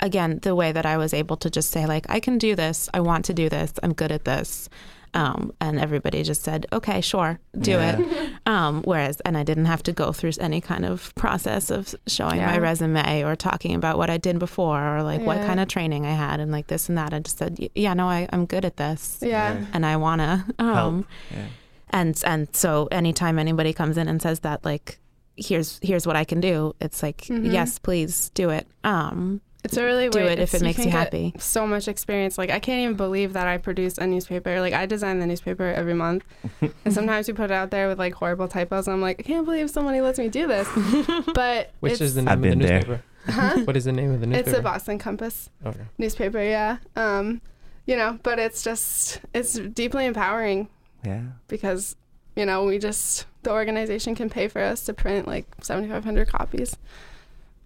[0.00, 2.88] again the way that I was able to just say like I can do this.
[2.92, 3.72] I want to do this.
[3.82, 4.68] I'm good at this.
[5.16, 8.00] Um, and everybody just said, okay, sure, do Yeah.
[8.00, 8.30] it.
[8.46, 12.40] Um, whereas, and I didn't have to go through any kind of process of showing
[12.42, 16.04] my resume or talking about what I did before or like what kind of training
[16.04, 17.14] I had and like this and that.
[17.14, 19.66] I just said, yeah, no, I, I'm good at this yeah Yeah.
[19.72, 20.44] and I want to.
[20.58, 21.06] Um, Help.
[21.30, 21.46] Yeah.
[21.90, 24.98] and and so anytime anybody comes in and says that, like,
[25.36, 27.52] here's here's what I can do, it's like, Mhm.
[27.52, 28.66] yes, please do it.
[28.84, 31.32] Um, It's a really Do way- it if it makes can you happy.
[31.38, 32.36] So much experience.
[32.36, 34.60] Like I can't even believe that I produce a newspaper.
[34.60, 36.22] Like I design the newspaper every month,
[36.84, 38.86] and sometimes we put it out there with like horrible typos.
[38.86, 40.68] And I'm like, I can't believe somebody lets me do this.
[41.34, 42.74] But Which is the name I've of the there.
[42.80, 43.02] newspaper?
[43.26, 43.60] Huh?
[43.64, 44.48] What is the name of the newspaper?
[44.50, 45.80] It's the Boston Compass Okay.
[45.96, 46.42] newspaper.
[46.42, 46.76] Yeah.
[46.94, 47.40] Um,
[47.86, 50.68] you know, but it's just it's deeply empowering
[51.06, 51.22] Yeah.
[51.48, 51.96] because
[52.36, 56.76] you know we just the organization can pay for us to print like 7,500 copies,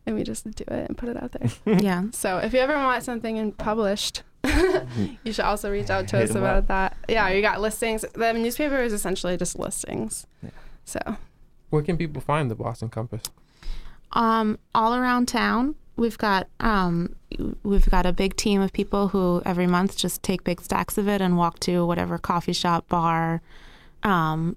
[0.06, 1.78] and we just do it and put it out there.
[1.80, 2.04] yeah.
[2.12, 4.22] So if you ever want something in published,
[5.24, 6.66] you should also reach out to Hit us 'em about up.
[6.68, 6.96] that.
[7.08, 8.04] Yeah, you got listings.
[8.14, 10.26] The newspaper is essentially just listings.
[10.42, 10.50] Yeah.
[10.84, 11.16] So
[11.70, 13.22] Where can people find the Boston Compass?
[14.12, 17.14] Um, all around town, we've got um,
[17.62, 21.06] we've got a big team of people who every month just take big stacks of
[21.08, 23.42] it and walk to whatever coffee shop, bar,
[24.02, 24.56] um,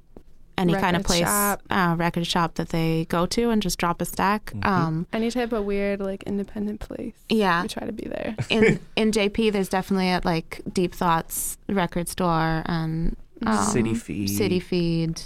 [0.57, 1.61] any kind of place, shop.
[1.71, 4.51] Uh, record shop that they go to, and just drop a stack.
[4.53, 4.65] Mhm.
[4.67, 7.15] Um, Any type of weird like independent place.
[7.29, 8.35] yeah, We try to be there.
[8.49, 14.27] in in JP, there's definitely at like Deep Thoughts record store and um, City Feed.
[14.29, 15.21] City Feed,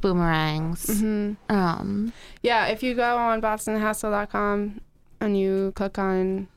[0.00, 1.00] Boomerangs.
[1.00, 4.80] hmm Um, Yeah, if you go on bostonhassle.com
[5.20, 6.48] and you click on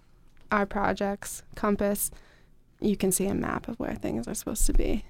[0.51, 2.09] our projects compass,
[2.79, 5.05] you can see a map of where things are supposed to be.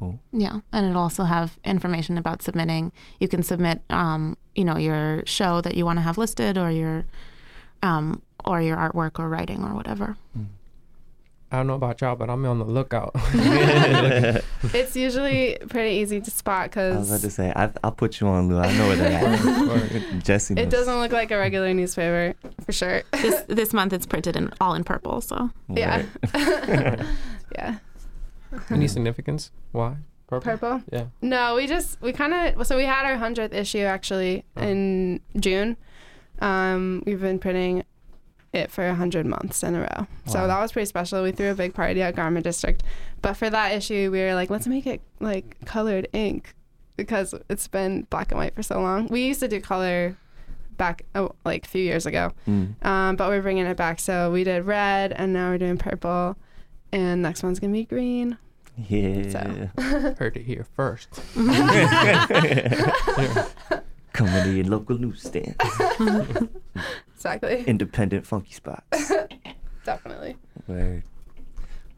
[0.00, 0.18] Cool.
[0.32, 2.90] yeah, and it'll also have information about submitting.
[3.20, 6.70] You can submit, um, you know, your show that you want to have listed, or
[6.70, 7.04] your,
[7.82, 10.16] um, or your artwork or writing or whatever.
[11.52, 13.14] I don't know about y'all, but I'm on the lookout.
[14.72, 16.94] It's usually pretty easy to spot because.
[16.94, 18.58] I was about to say, I, I'll put you on, Lu.
[18.58, 20.22] I know where they're at.
[20.22, 20.64] Jesse knows.
[20.64, 22.34] it doesn't look like a regular newspaper
[22.64, 23.02] for sure.
[23.12, 26.04] This this month it's printed in all in purple, so Yeah.
[27.54, 27.78] Yeah.
[28.70, 29.50] Any significance?
[29.72, 29.96] Why?
[30.26, 30.52] Purple.
[30.52, 30.82] Purple?
[30.92, 31.06] Yeah.
[31.22, 34.62] No, we just we kind of so we had our hundredth issue actually Oh.
[34.62, 35.76] in June.
[36.40, 37.84] Um, we've been printing
[38.52, 41.22] it for a hundred months in a row, so that was pretty special.
[41.22, 42.82] We threw a big party at Garment District,
[43.22, 46.54] but for that issue, we were like, let's make it like colored ink
[46.96, 49.06] because it's been black and white for so long.
[49.08, 50.16] We used to do color
[50.76, 52.84] back oh, like a few years ago, Mm.
[52.84, 54.00] um, but we're bringing it back.
[54.00, 56.36] So we did red, and now we're doing purple,
[56.92, 58.38] and next one's gonna be green.
[58.88, 59.66] Yeah.
[60.18, 61.08] Heard it here first.
[64.12, 65.54] Coming to your local newsstand.
[67.14, 69.12] Exactly, Independent funky spots.
[69.84, 70.36] definitely.
[70.66, 71.02] Word.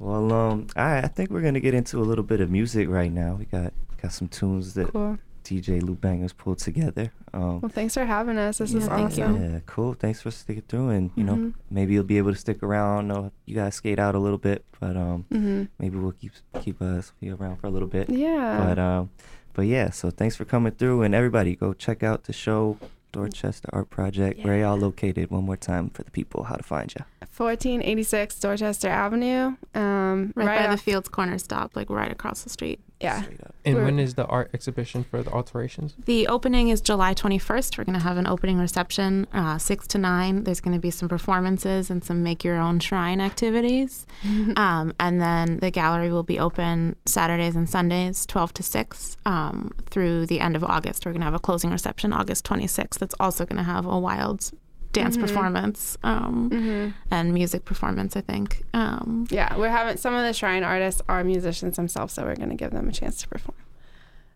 [0.00, 1.04] Well, um, all right.
[1.04, 3.36] I think we're gonna get into a little bit of music right now.
[3.36, 5.18] We got got some tunes that Cool.
[5.42, 7.12] DJ Lu Bangers pulled together.
[7.34, 8.58] Um, Well, thanks for having us.
[8.58, 9.24] This is Yeah, thank you.
[9.24, 9.42] awesome.
[9.54, 9.94] yeah, cool.
[9.94, 11.54] Thanks for sticking through, and you know, Mhm.
[11.70, 13.08] maybe you'll be able to stick around.
[13.08, 16.80] Know you guys skate out a little bit, but um, hmm maybe we'll keep keep
[16.82, 18.08] us you around for a little bit.
[18.10, 18.58] Yeah.
[18.64, 19.10] But um,
[19.54, 19.90] but yeah.
[19.90, 22.76] So thanks for coming through, and everybody go check out the show,
[23.12, 24.44] Dorchester Art Project.
[24.44, 25.30] Where y'all located?
[25.30, 27.04] One more time for the people, how to find you.
[27.36, 29.56] 1486 Dorchester Avenue.
[29.74, 32.80] Um, right, right, by the Fields Corner stop, like right across the street.
[33.02, 33.22] Yeah.
[33.44, 33.54] Up.
[33.64, 35.94] And We're- when is the art exhibition for the alterations?
[36.04, 37.78] The opening is July 21st.
[37.78, 40.44] We're going to have an opening reception, uh, 6 to 9.
[40.44, 44.06] There's going to be some performances and some make your own shrine activities.
[44.56, 49.72] um, and then the gallery will be open Saturdays and Sundays, 12 to 6, um,
[49.90, 51.06] through the end of August.
[51.06, 52.98] We're going to have a closing reception August 26th.
[52.98, 54.50] That's also going to have a wild
[54.92, 55.20] dance Mhm.
[55.20, 58.62] performance um, hmm and music performance, I think.
[58.74, 62.50] Um, Yeah, we're having some of the shrine artists are musicians themselves, so we're going
[62.50, 63.56] to give them a chance to perform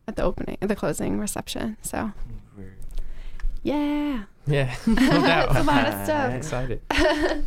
[0.09, 1.77] at the opening, at the closing reception.
[1.83, 2.13] So,
[3.63, 4.25] yeah.
[4.47, 5.51] Yeah, no doubt.
[5.51, 6.33] It's a lot of I'm stuff.
[6.35, 6.81] excited.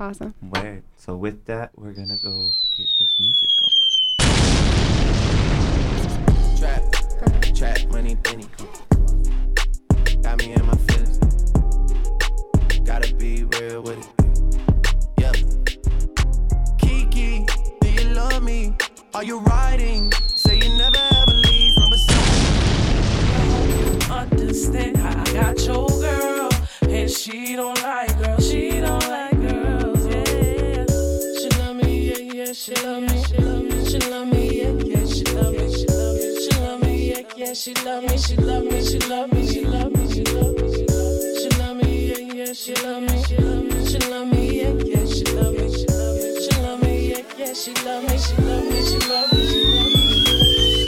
[0.00, 0.34] awesome.
[0.42, 0.82] Word.
[0.96, 3.74] So with that, we're gonna go get this music going.
[6.58, 6.82] Trap,
[7.54, 8.46] trap, money, penny.
[10.22, 10.89] Got me in my feelings.
[12.90, 14.08] Gotta be real with it.
[15.16, 15.30] Yeah.
[16.76, 17.46] Kiki,
[17.80, 18.74] do you love me?
[19.14, 20.10] Are you riding?
[20.34, 22.40] Say you never ever leave from beside
[24.10, 26.50] understand how I got your girl,
[26.82, 28.50] and she don't like girls.
[28.50, 30.06] She don't like girls.
[30.08, 30.86] Yeah,
[31.38, 32.10] she love me.
[32.10, 33.22] Yeah, yeah, she love me.
[33.22, 33.84] She love me.
[33.88, 34.62] She love me.
[34.62, 35.72] Yeah, yeah, she love me.
[35.72, 36.40] She love me.
[36.42, 37.10] She love me.
[37.10, 37.54] Yeah, yeah.
[37.54, 38.18] She love me.
[38.18, 38.82] She love me.
[38.82, 39.46] She love me.
[39.46, 40.12] She love me.
[40.12, 40.69] She love me.
[42.52, 43.06] She love me.
[43.06, 43.86] Yeah, yeah, she love me.
[43.86, 43.86] She love me.
[43.86, 44.58] She love me.
[44.60, 45.70] Yeah, yeah, she love me.
[45.70, 46.40] She love me.
[46.40, 46.92] She love me.
[47.10, 48.18] Yeah, yeah, she love me.
[48.18, 48.82] She love me.
[48.82, 49.46] She love me.
[49.46, 49.86] She love
[50.82, 50.86] me.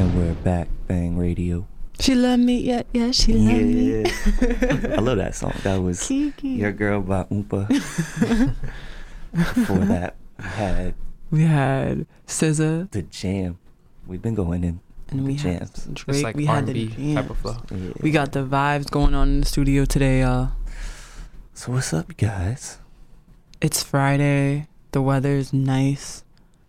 [0.00, 1.66] And we're back, Bang Radio.
[2.00, 4.04] She love me, yeah, yeah, she love me.
[4.04, 5.52] I love that song.
[5.62, 6.48] That was Kiki.
[6.48, 7.68] Your Girl by Oompa.
[9.32, 10.94] Before that, we had
[11.30, 13.58] We had SZA The Jam.
[14.06, 15.88] We've been going in and we had jams.
[15.92, 16.08] Drake.
[16.16, 17.56] It's like we had the R&B type of jams.
[17.68, 17.78] flow.
[17.78, 17.92] Yeah.
[18.00, 20.50] We got the vibes going on in the studio today, y'all.
[21.54, 22.78] So what's up, guys?
[23.60, 24.68] It's Friday.
[24.92, 26.22] The weather's nice.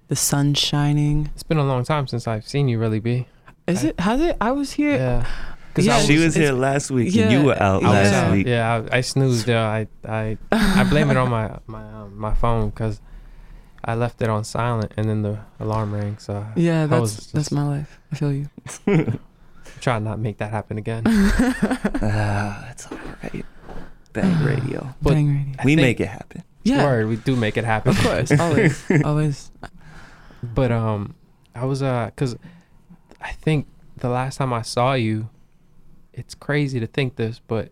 [0.08, 1.30] The sun's shining.
[1.34, 3.28] It's been a long time since I've seen you really be.
[3.68, 4.00] Is I- it?
[4.00, 4.38] Has it?
[4.40, 4.96] I was here.
[4.96, 5.28] Yeah.
[5.74, 8.00] 'Cause Yeah, she was here last week, yeah, and you were out I I was
[8.00, 8.32] was last out.
[8.32, 8.48] week.
[8.48, 9.48] Yeah, I, I snoozed.
[9.48, 13.00] Yeah, I I I blame it on my my um, my phone because
[13.86, 16.18] I left it on silent and then the alarm rang.
[16.18, 18.00] So Yeah, I that's was that's my life.
[18.12, 18.50] I feel you.
[19.82, 21.04] try not to make that happen again.
[22.02, 23.46] Ah, that's all right.
[24.14, 24.94] Bang Radio.
[25.02, 25.54] But Bang radio.
[25.64, 26.44] We think- make it happen.
[26.64, 27.92] Yeah, Word, we do make it happen.
[27.92, 29.52] of course, always, always.
[30.44, 31.16] But um,
[31.56, 32.36] I was uh, cause
[33.22, 35.30] I think the last time I saw you,
[36.12, 37.72] it's crazy to think this, but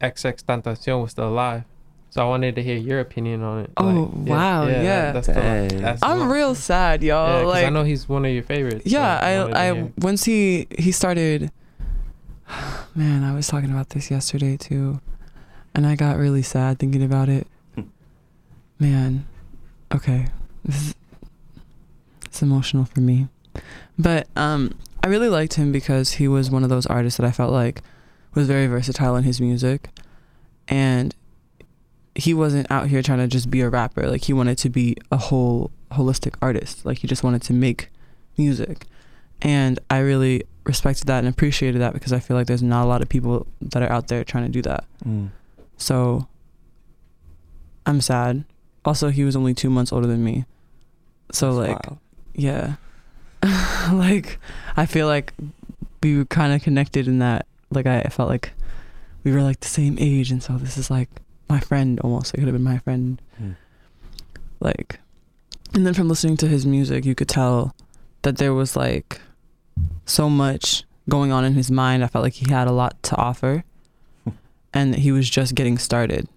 [0.00, 1.64] XXXTentacion was still alive.
[2.16, 3.70] So I wanted to hear your opinion on it.
[3.76, 5.12] Oh, wow, yeah.
[5.12, 6.28] That's the, that's I'm one.
[6.30, 7.42] real sad, Yeah, y'all.
[7.42, 8.86] 'cause like I know he's one of your favorites.
[8.86, 11.50] yeah wanted to i i once he he started
[12.94, 15.00] man i was talking about this yesterday too
[15.74, 17.46] and i got really sad thinking about it
[18.78, 19.26] man
[19.94, 20.26] okay
[20.64, 20.94] this is
[22.24, 23.26] it's emotional for me
[23.98, 27.32] but um i really liked him because he was one of those artists that i
[27.32, 27.82] felt like
[28.34, 29.90] was very versatile in his music
[30.68, 31.14] and
[32.16, 34.96] he wasn't out here trying to just be a rapper like he wanted to be
[35.12, 37.90] a whole holistic artist like he just wanted to make
[38.38, 38.86] music.
[39.42, 42.88] And I really respected that and appreciated that because I feel like there's not a
[42.88, 44.84] lot of people that are out there trying to do that.
[45.04, 45.30] Mm.
[45.76, 46.26] So
[47.84, 48.44] I'm sad.
[48.84, 50.44] Also, he was only two months older than me.
[51.32, 51.98] So, That's like, wild.
[52.34, 52.74] yeah.
[53.92, 54.38] like,
[54.76, 55.34] I feel like
[56.02, 57.46] we were kind of connected in that.
[57.70, 58.52] Like, I, I felt like
[59.24, 60.30] we were like the same age.
[60.30, 61.10] And so this is like
[61.48, 62.34] my friend almost.
[62.34, 63.20] It could have been my friend.
[63.40, 63.56] Mm.
[64.60, 65.00] Like,
[65.74, 67.74] and then from listening to his music, you could tell
[68.22, 69.20] that there was like
[70.04, 72.02] so much going on in his mind.
[72.02, 73.64] I felt like he had a lot to offer
[74.74, 76.28] and that he was just getting started.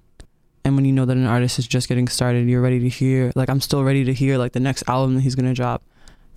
[0.63, 3.31] And when you know that an artist is just getting started, you're ready to hear
[3.35, 5.81] like I'm still ready to hear like the next album that he's gonna drop,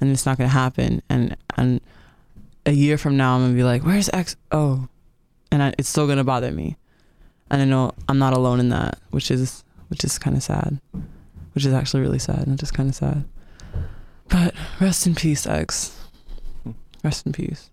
[0.00, 1.02] and it's not gonna happen.
[1.10, 1.80] And and
[2.64, 4.36] a year from now, I'm gonna be like, where's X?
[4.52, 4.88] Oh,
[5.50, 6.76] and I, it's still gonna bother me.
[7.52, 10.80] And I know I'm not alone in that, which is which is kind of sad,
[11.52, 13.24] which is actually really sad and just kind of sad.
[14.28, 15.98] But rest in peace, X.
[17.04, 17.70] Rest in peace.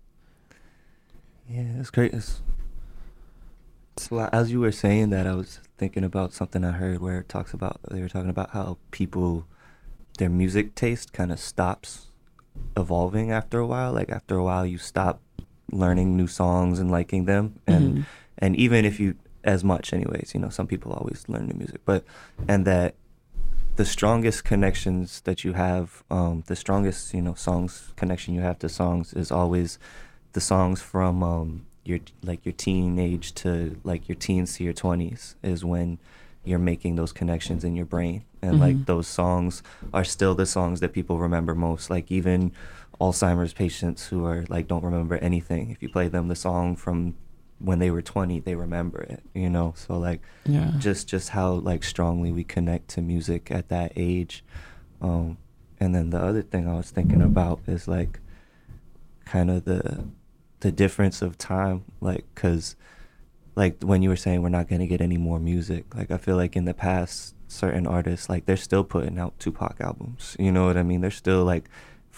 [1.48, 2.12] Yeah, it's great.
[2.12, 2.42] It's,
[3.96, 4.34] it's lot.
[4.34, 7.54] As you were saying that, I was thinking about something I heard where it talks
[7.54, 9.46] about they were talking about how people,
[10.18, 12.08] their music taste kind of stops
[12.76, 13.92] evolving after a while.
[13.94, 15.20] Like after a while, you stop
[15.72, 18.04] learning new songs and liking them, and Mhm.
[18.36, 21.80] and even if you as much, anyways, you know, some people always learn new music,
[21.84, 22.04] but
[22.48, 22.94] and that
[23.76, 28.58] the strongest connections that you have, um, the strongest you know songs connection you have
[28.58, 29.78] to songs is always
[30.32, 35.36] the songs from um, your like your teenage to like your teens to your twenties
[35.42, 35.98] is when
[36.44, 38.60] you're making those connections in your brain, and Mhm.
[38.60, 39.62] like those songs
[39.94, 41.88] are still the songs that people remember most.
[41.90, 42.52] Like even
[43.00, 45.70] Alzheimer's patients who are like don't remember anything.
[45.70, 47.14] If you play them the song from
[47.60, 49.22] when they were 20, they remember it.
[49.34, 50.72] You know, so like Yeah.
[50.78, 54.42] just just how like strongly we connect to music at that age
[55.02, 55.36] um
[55.78, 58.20] and then the other thing i was thinking about is like
[59.24, 60.04] kind of the
[60.60, 62.76] the difference of time like because
[63.56, 66.16] like when you were saying we're not going to get any more music like i
[66.18, 70.52] feel like in the past certain artists like they're still putting out tupac albums you
[70.52, 71.68] know what i mean they're still like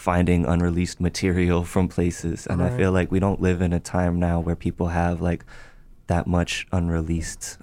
[0.07, 4.19] finding unreleased material from places and i feel like we don't live in a time
[4.19, 5.45] now where people have like
[6.07, 7.57] that much unreleased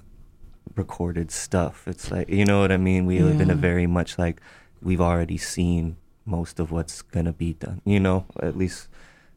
[0.75, 1.87] recorded stuff.
[1.87, 3.05] It's like you know what I mean.
[3.05, 4.41] We live in a very much like
[4.81, 7.81] we've already seen most of what's gonna be done.
[7.85, 8.87] You know, at least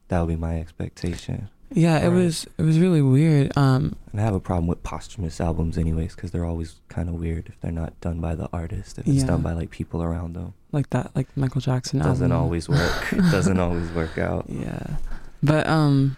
[0.08, 1.50] that would be my expectation.
[1.76, 2.14] Yeah, it Right.
[2.14, 3.56] was it was really weird.
[3.58, 7.16] Um, And I have a problem with posthumous albums, anyways, because they're always kind of
[7.16, 8.98] weird if they're not done by the artist.
[8.98, 9.26] If it's Yeah.
[9.26, 12.00] done by like people around them, like that, like Michael Jackson.
[12.00, 12.44] it doesn't album.
[12.44, 13.12] always work.
[13.12, 14.46] it doesn't always work out.
[14.48, 14.98] Yeah,
[15.42, 16.16] but um,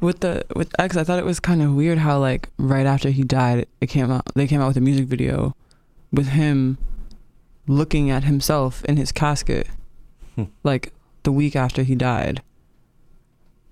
[0.00, 3.10] with the with X, I thought it was kind of weird how like right after
[3.10, 4.26] he died, it came out.
[4.34, 5.54] They came out with a music video
[6.12, 6.78] with him
[7.66, 9.66] looking at himself in his casket,
[10.36, 10.44] Hmm.
[10.62, 10.92] like
[11.24, 12.40] the week after he died,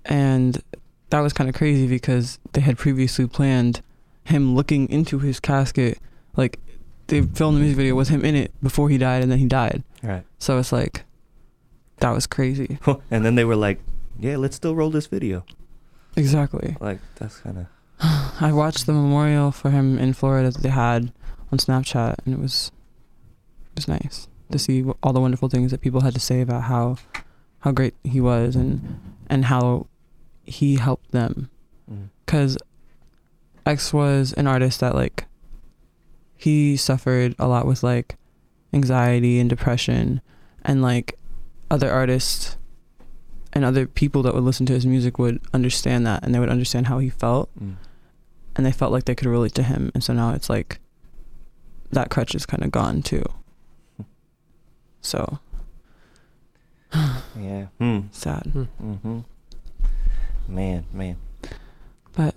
[0.05, 0.61] and
[1.09, 3.81] that was kind of crazy because they had previously planned
[4.23, 5.99] him looking into his casket,
[6.35, 6.59] like
[7.07, 9.45] they filmed the music video with him in it before he died, and then he
[9.45, 9.83] died.
[10.01, 10.23] Right.
[10.39, 11.03] So it's like
[11.97, 12.79] that was crazy.
[13.11, 13.79] and then they were like,
[14.19, 15.45] "Yeah, let's still roll this video."
[16.15, 16.75] Exactly.
[16.79, 17.65] Like that's kind of
[18.41, 21.11] I watched the memorial for him in Florida that they had
[21.51, 22.71] on Snapchat, and it was
[23.71, 26.63] it was nice to see all the wonderful things that people had to say about
[26.63, 26.97] how
[27.59, 29.87] how great he was and and how
[30.45, 31.49] he helped them.
[31.91, 32.57] mm, Cause
[33.65, 35.25] X was an artist that like
[36.35, 38.15] he suffered a lot with like
[38.73, 40.21] anxiety and depression,
[40.63, 41.17] and like
[41.71, 42.57] other artists
[43.53, 46.49] and other people that would listen to his music would understand that and they would
[46.49, 47.75] understand how he felt mm.
[48.55, 50.79] and they felt like they could relate to him and so now it's like
[51.91, 53.23] that crutch is kind of gone too
[55.01, 55.39] so
[56.93, 57.67] yeah.
[57.79, 57.99] Hmm.
[58.11, 59.19] sad Mm-hmm.
[60.47, 61.17] Man, man.
[62.13, 62.35] But-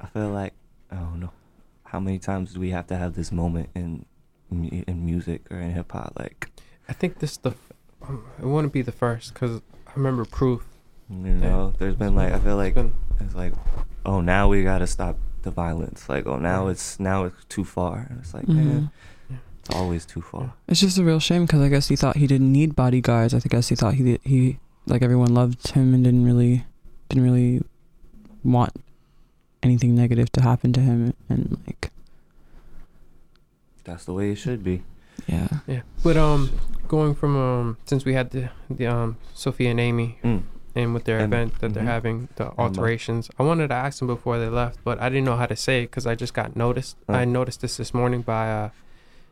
[0.00, 0.52] I feel like
[0.90, 1.30] I don't know
[1.84, 4.04] how many times do we have to have this moment in
[4.50, 6.12] in music or in hip hop?
[6.18, 6.50] Like
[6.88, 7.72] I think this the f-
[8.02, 10.64] um, it wouldn't be the first because I remember Proof.
[11.08, 12.94] you know, there's been like I feel like It's been-
[13.26, 13.54] it's like,
[14.04, 16.08] oh, now we gotta stop the violence.
[16.08, 18.06] Like, oh, now it's now it's too far.
[18.10, 18.54] And it's like, Mhm.
[18.56, 18.90] man,
[19.60, 20.54] it's always too far.
[20.66, 23.32] It's just a real shame because I guess he thought he didn't need bodyguards.
[23.34, 26.66] I think I guess he thought he he like everyone loved him and didn't really
[27.12, 27.62] didn't really
[28.42, 28.72] want
[29.62, 31.90] anything negative to happen to him and like
[33.84, 34.82] That's the way it should be.
[35.26, 35.48] yeah.
[35.66, 36.58] Yeah, but um,
[36.88, 40.42] going from um, since we had the the um Sophia and Amy Mm.
[40.74, 41.26] and with their Emma.
[41.36, 41.86] event that they're Mhm.
[41.98, 45.36] having the alterations, I wanted to ask them before they left, but I didn't know
[45.36, 46.96] how to say it because I just got noticed.
[47.08, 47.14] Oh.
[47.14, 48.70] I noticed this this morning by uh,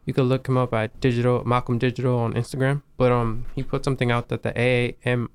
[0.05, 3.85] you could look him up at digital Malcolm Digital on Instagram, but um, he put
[3.85, 5.28] something out that the AAM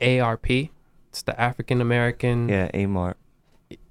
[0.00, 0.70] ARP,
[1.16, 2.48] it's the African American.
[2.50, 3.16] Yeah, Amar.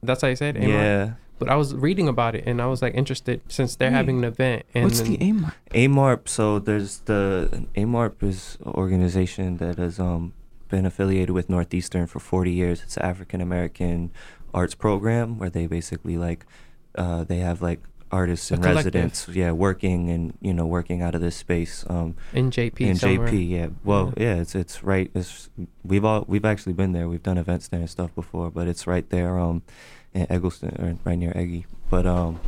[0.04, 0.58] That's how you say it.
[0.58, 0.68] AAMARP?
[0.70, 1.14] Yeah.
[1.40, 4.20] But I was reading about it and I was like interested since they're Hey, having
[4.20, 4.64] an event.
[4.76, 5.52] And What's then- the aim?
[5.72, 6.28] AAMARP.
[6.30, 10.34] So there's the AAMARP is an organization that has um
[10.70, 12.84] been affiliated with Northeastern for 40 years.
[12.84, 14.12] It's African American
[14.54, 16.46] arts program where they basically like
[16.96, 17.82] uh, they have like
[18.12, 21.84] artists A and residents, yeah, working and you know working out of this space.
[21.90, 22.80] Um, in JP.
[22.82, 23.28] in somewhere.
[23.28, 23.68] JP, yeah.
[23.84, 25.12] Well, yeah, it's it's right.
[25.14, 25.50] It's
[25.84, 27.08] we've all we've actually been there.
[27.08, 29.64] We've done events there and stuff before, but it's right there, um,
[30.14, 31.66] in Egleston or right near Eggy.
[31.90, 32.40] But um,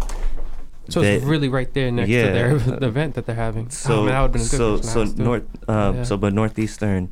[0.89, 3.70] So it's really right there next yeah, to their the event that they're having.
[3.70, 6.03] So oh, man, that been a good so so north um Yeah.
[6.03, 7.12] so but Northeastern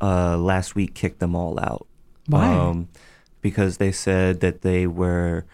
[0.00, 1.86] uh last week kicked them all out.
[2.26, 2.46] Why?
[2.46, 2.88] Um
[3.40, 5.44] because they said that they were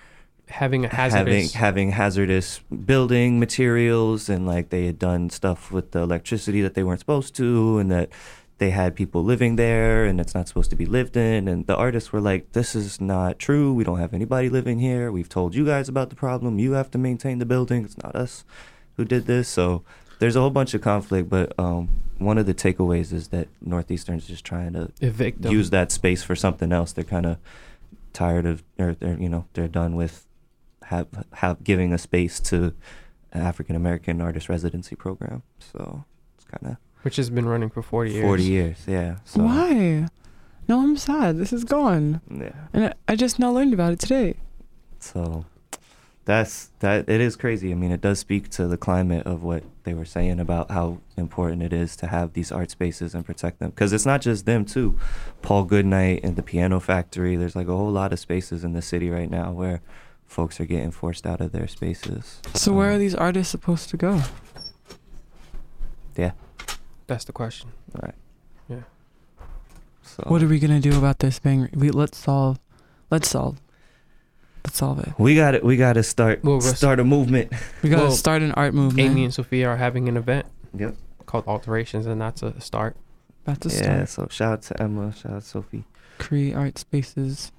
[0.48, 1.52] having a having hazardous.
[1.54, 6.82] having hazardous building materials and like they had done stuff with the electricity that they
[6.82, 8.08] weren't supposed to and that
[8.58, 11.48] they had people living there and it's not supposed to be lived in.
[11.48, 13.72] And the artists were like this is not true.
[13.74, 15.10] We don't have anybody living here.
[15.10, 16.58] We've told you guys about the problem.
[16.58, 17.84] You have to maintain the building.
[17.84, 18.44] It's not us
[18.96, 19.48] who did this.
[19.48, 19.82] So
[20.20, 21.88] there's a whole bunch of conflict but um,
[22.18, 25.52] one of the takeaways is that northeastern's just trying to Evict them.
[25.52, 26.92] use that space for something else.
[26.92, 27.38] They're kind of
[28.12, 30.24] tired of or they're you know they're done with
[30.86, 32.74] have have giving a space to
[33.32, 35.42] African American artist residency program.
[35.58, 36.04] So
[36.36, 38.24] it's kind of which has been running for 40 years.
[38.24, 39.16] 40 years, yeah.
[39.24, 40.08] So Why?
[40.66, 41.36] No, I'm sad.
[41.36, 42.52] This is gone, yeah.
[42.72, 44.36] and I, I just now learned about it today.
[44.98, 45.44] So
[46.24, 47.70] that's that it is crazy.
[47.70, 51.00] I mean, it does speak to the climate of what they were saying about how
[51.18, 54.46] important it is to have these art spaces and protect them because it's not just
[54.46, 54.98] them too.
[55.42, 58.80] Paul Goodnight and the Piano Factory, there's like a whole lot of spaces in the
[58.80, 59.82] city right now where
[60.26, 62.40] folks are getting forced out of their spaces.
[62.54, 64.22] So where Um, are these artists supposed to go?
[66.16, 66.32] Yeah.
[67.06, 67.70] That's the question.
[68.02, 68.14] Right.
[68.68, 68.82] Yeah.
[70.02, 71.68] So What are we gonna do about this thing?
[71.74, 72.58] We let's solve.
[73.10, 73.60] Let's solve.
[74.64, 75.12] Let's solve it.
[75.18, 75.62] we got it.
[75.62, 77.52] We got to start Well, we're- start a movement.
[77.82, 79.10] We gotta Well, start an art movement.
[79.10, 80.46] Amy and Sophia are having an event
[80.76, 80.96] Yep.
[81.26, 82.96] called Alterations, and that's a start.
[83.44, 83.74] That's a Yeah.
[83.76, 83.98] start.
[83.98, 84.04] Yeah.
[84.06, 85.12] So shout out to Emma.
[85.12, 85.84] Shout out to Sophie.
[86.18, 87.52] Create art spaces.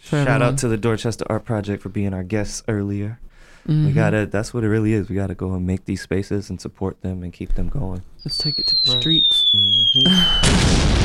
[0.00, 0.42] For Shout everyone.
[0.54, 3.20] out to the Dorchester Art Project for being our guests earlier.
[3.66, 3.94] We Mhm.
[3.94, 4.26] gotta.
[4.26, 5.08] That's what it really is.
[5.08, 8.02] We gotta go and make these spaces and support them and keep them going.
[8.24, 9.00] Let's take it to the Right.
[9.00, 9.44] streets.
[9.54, 10.96] Mhm.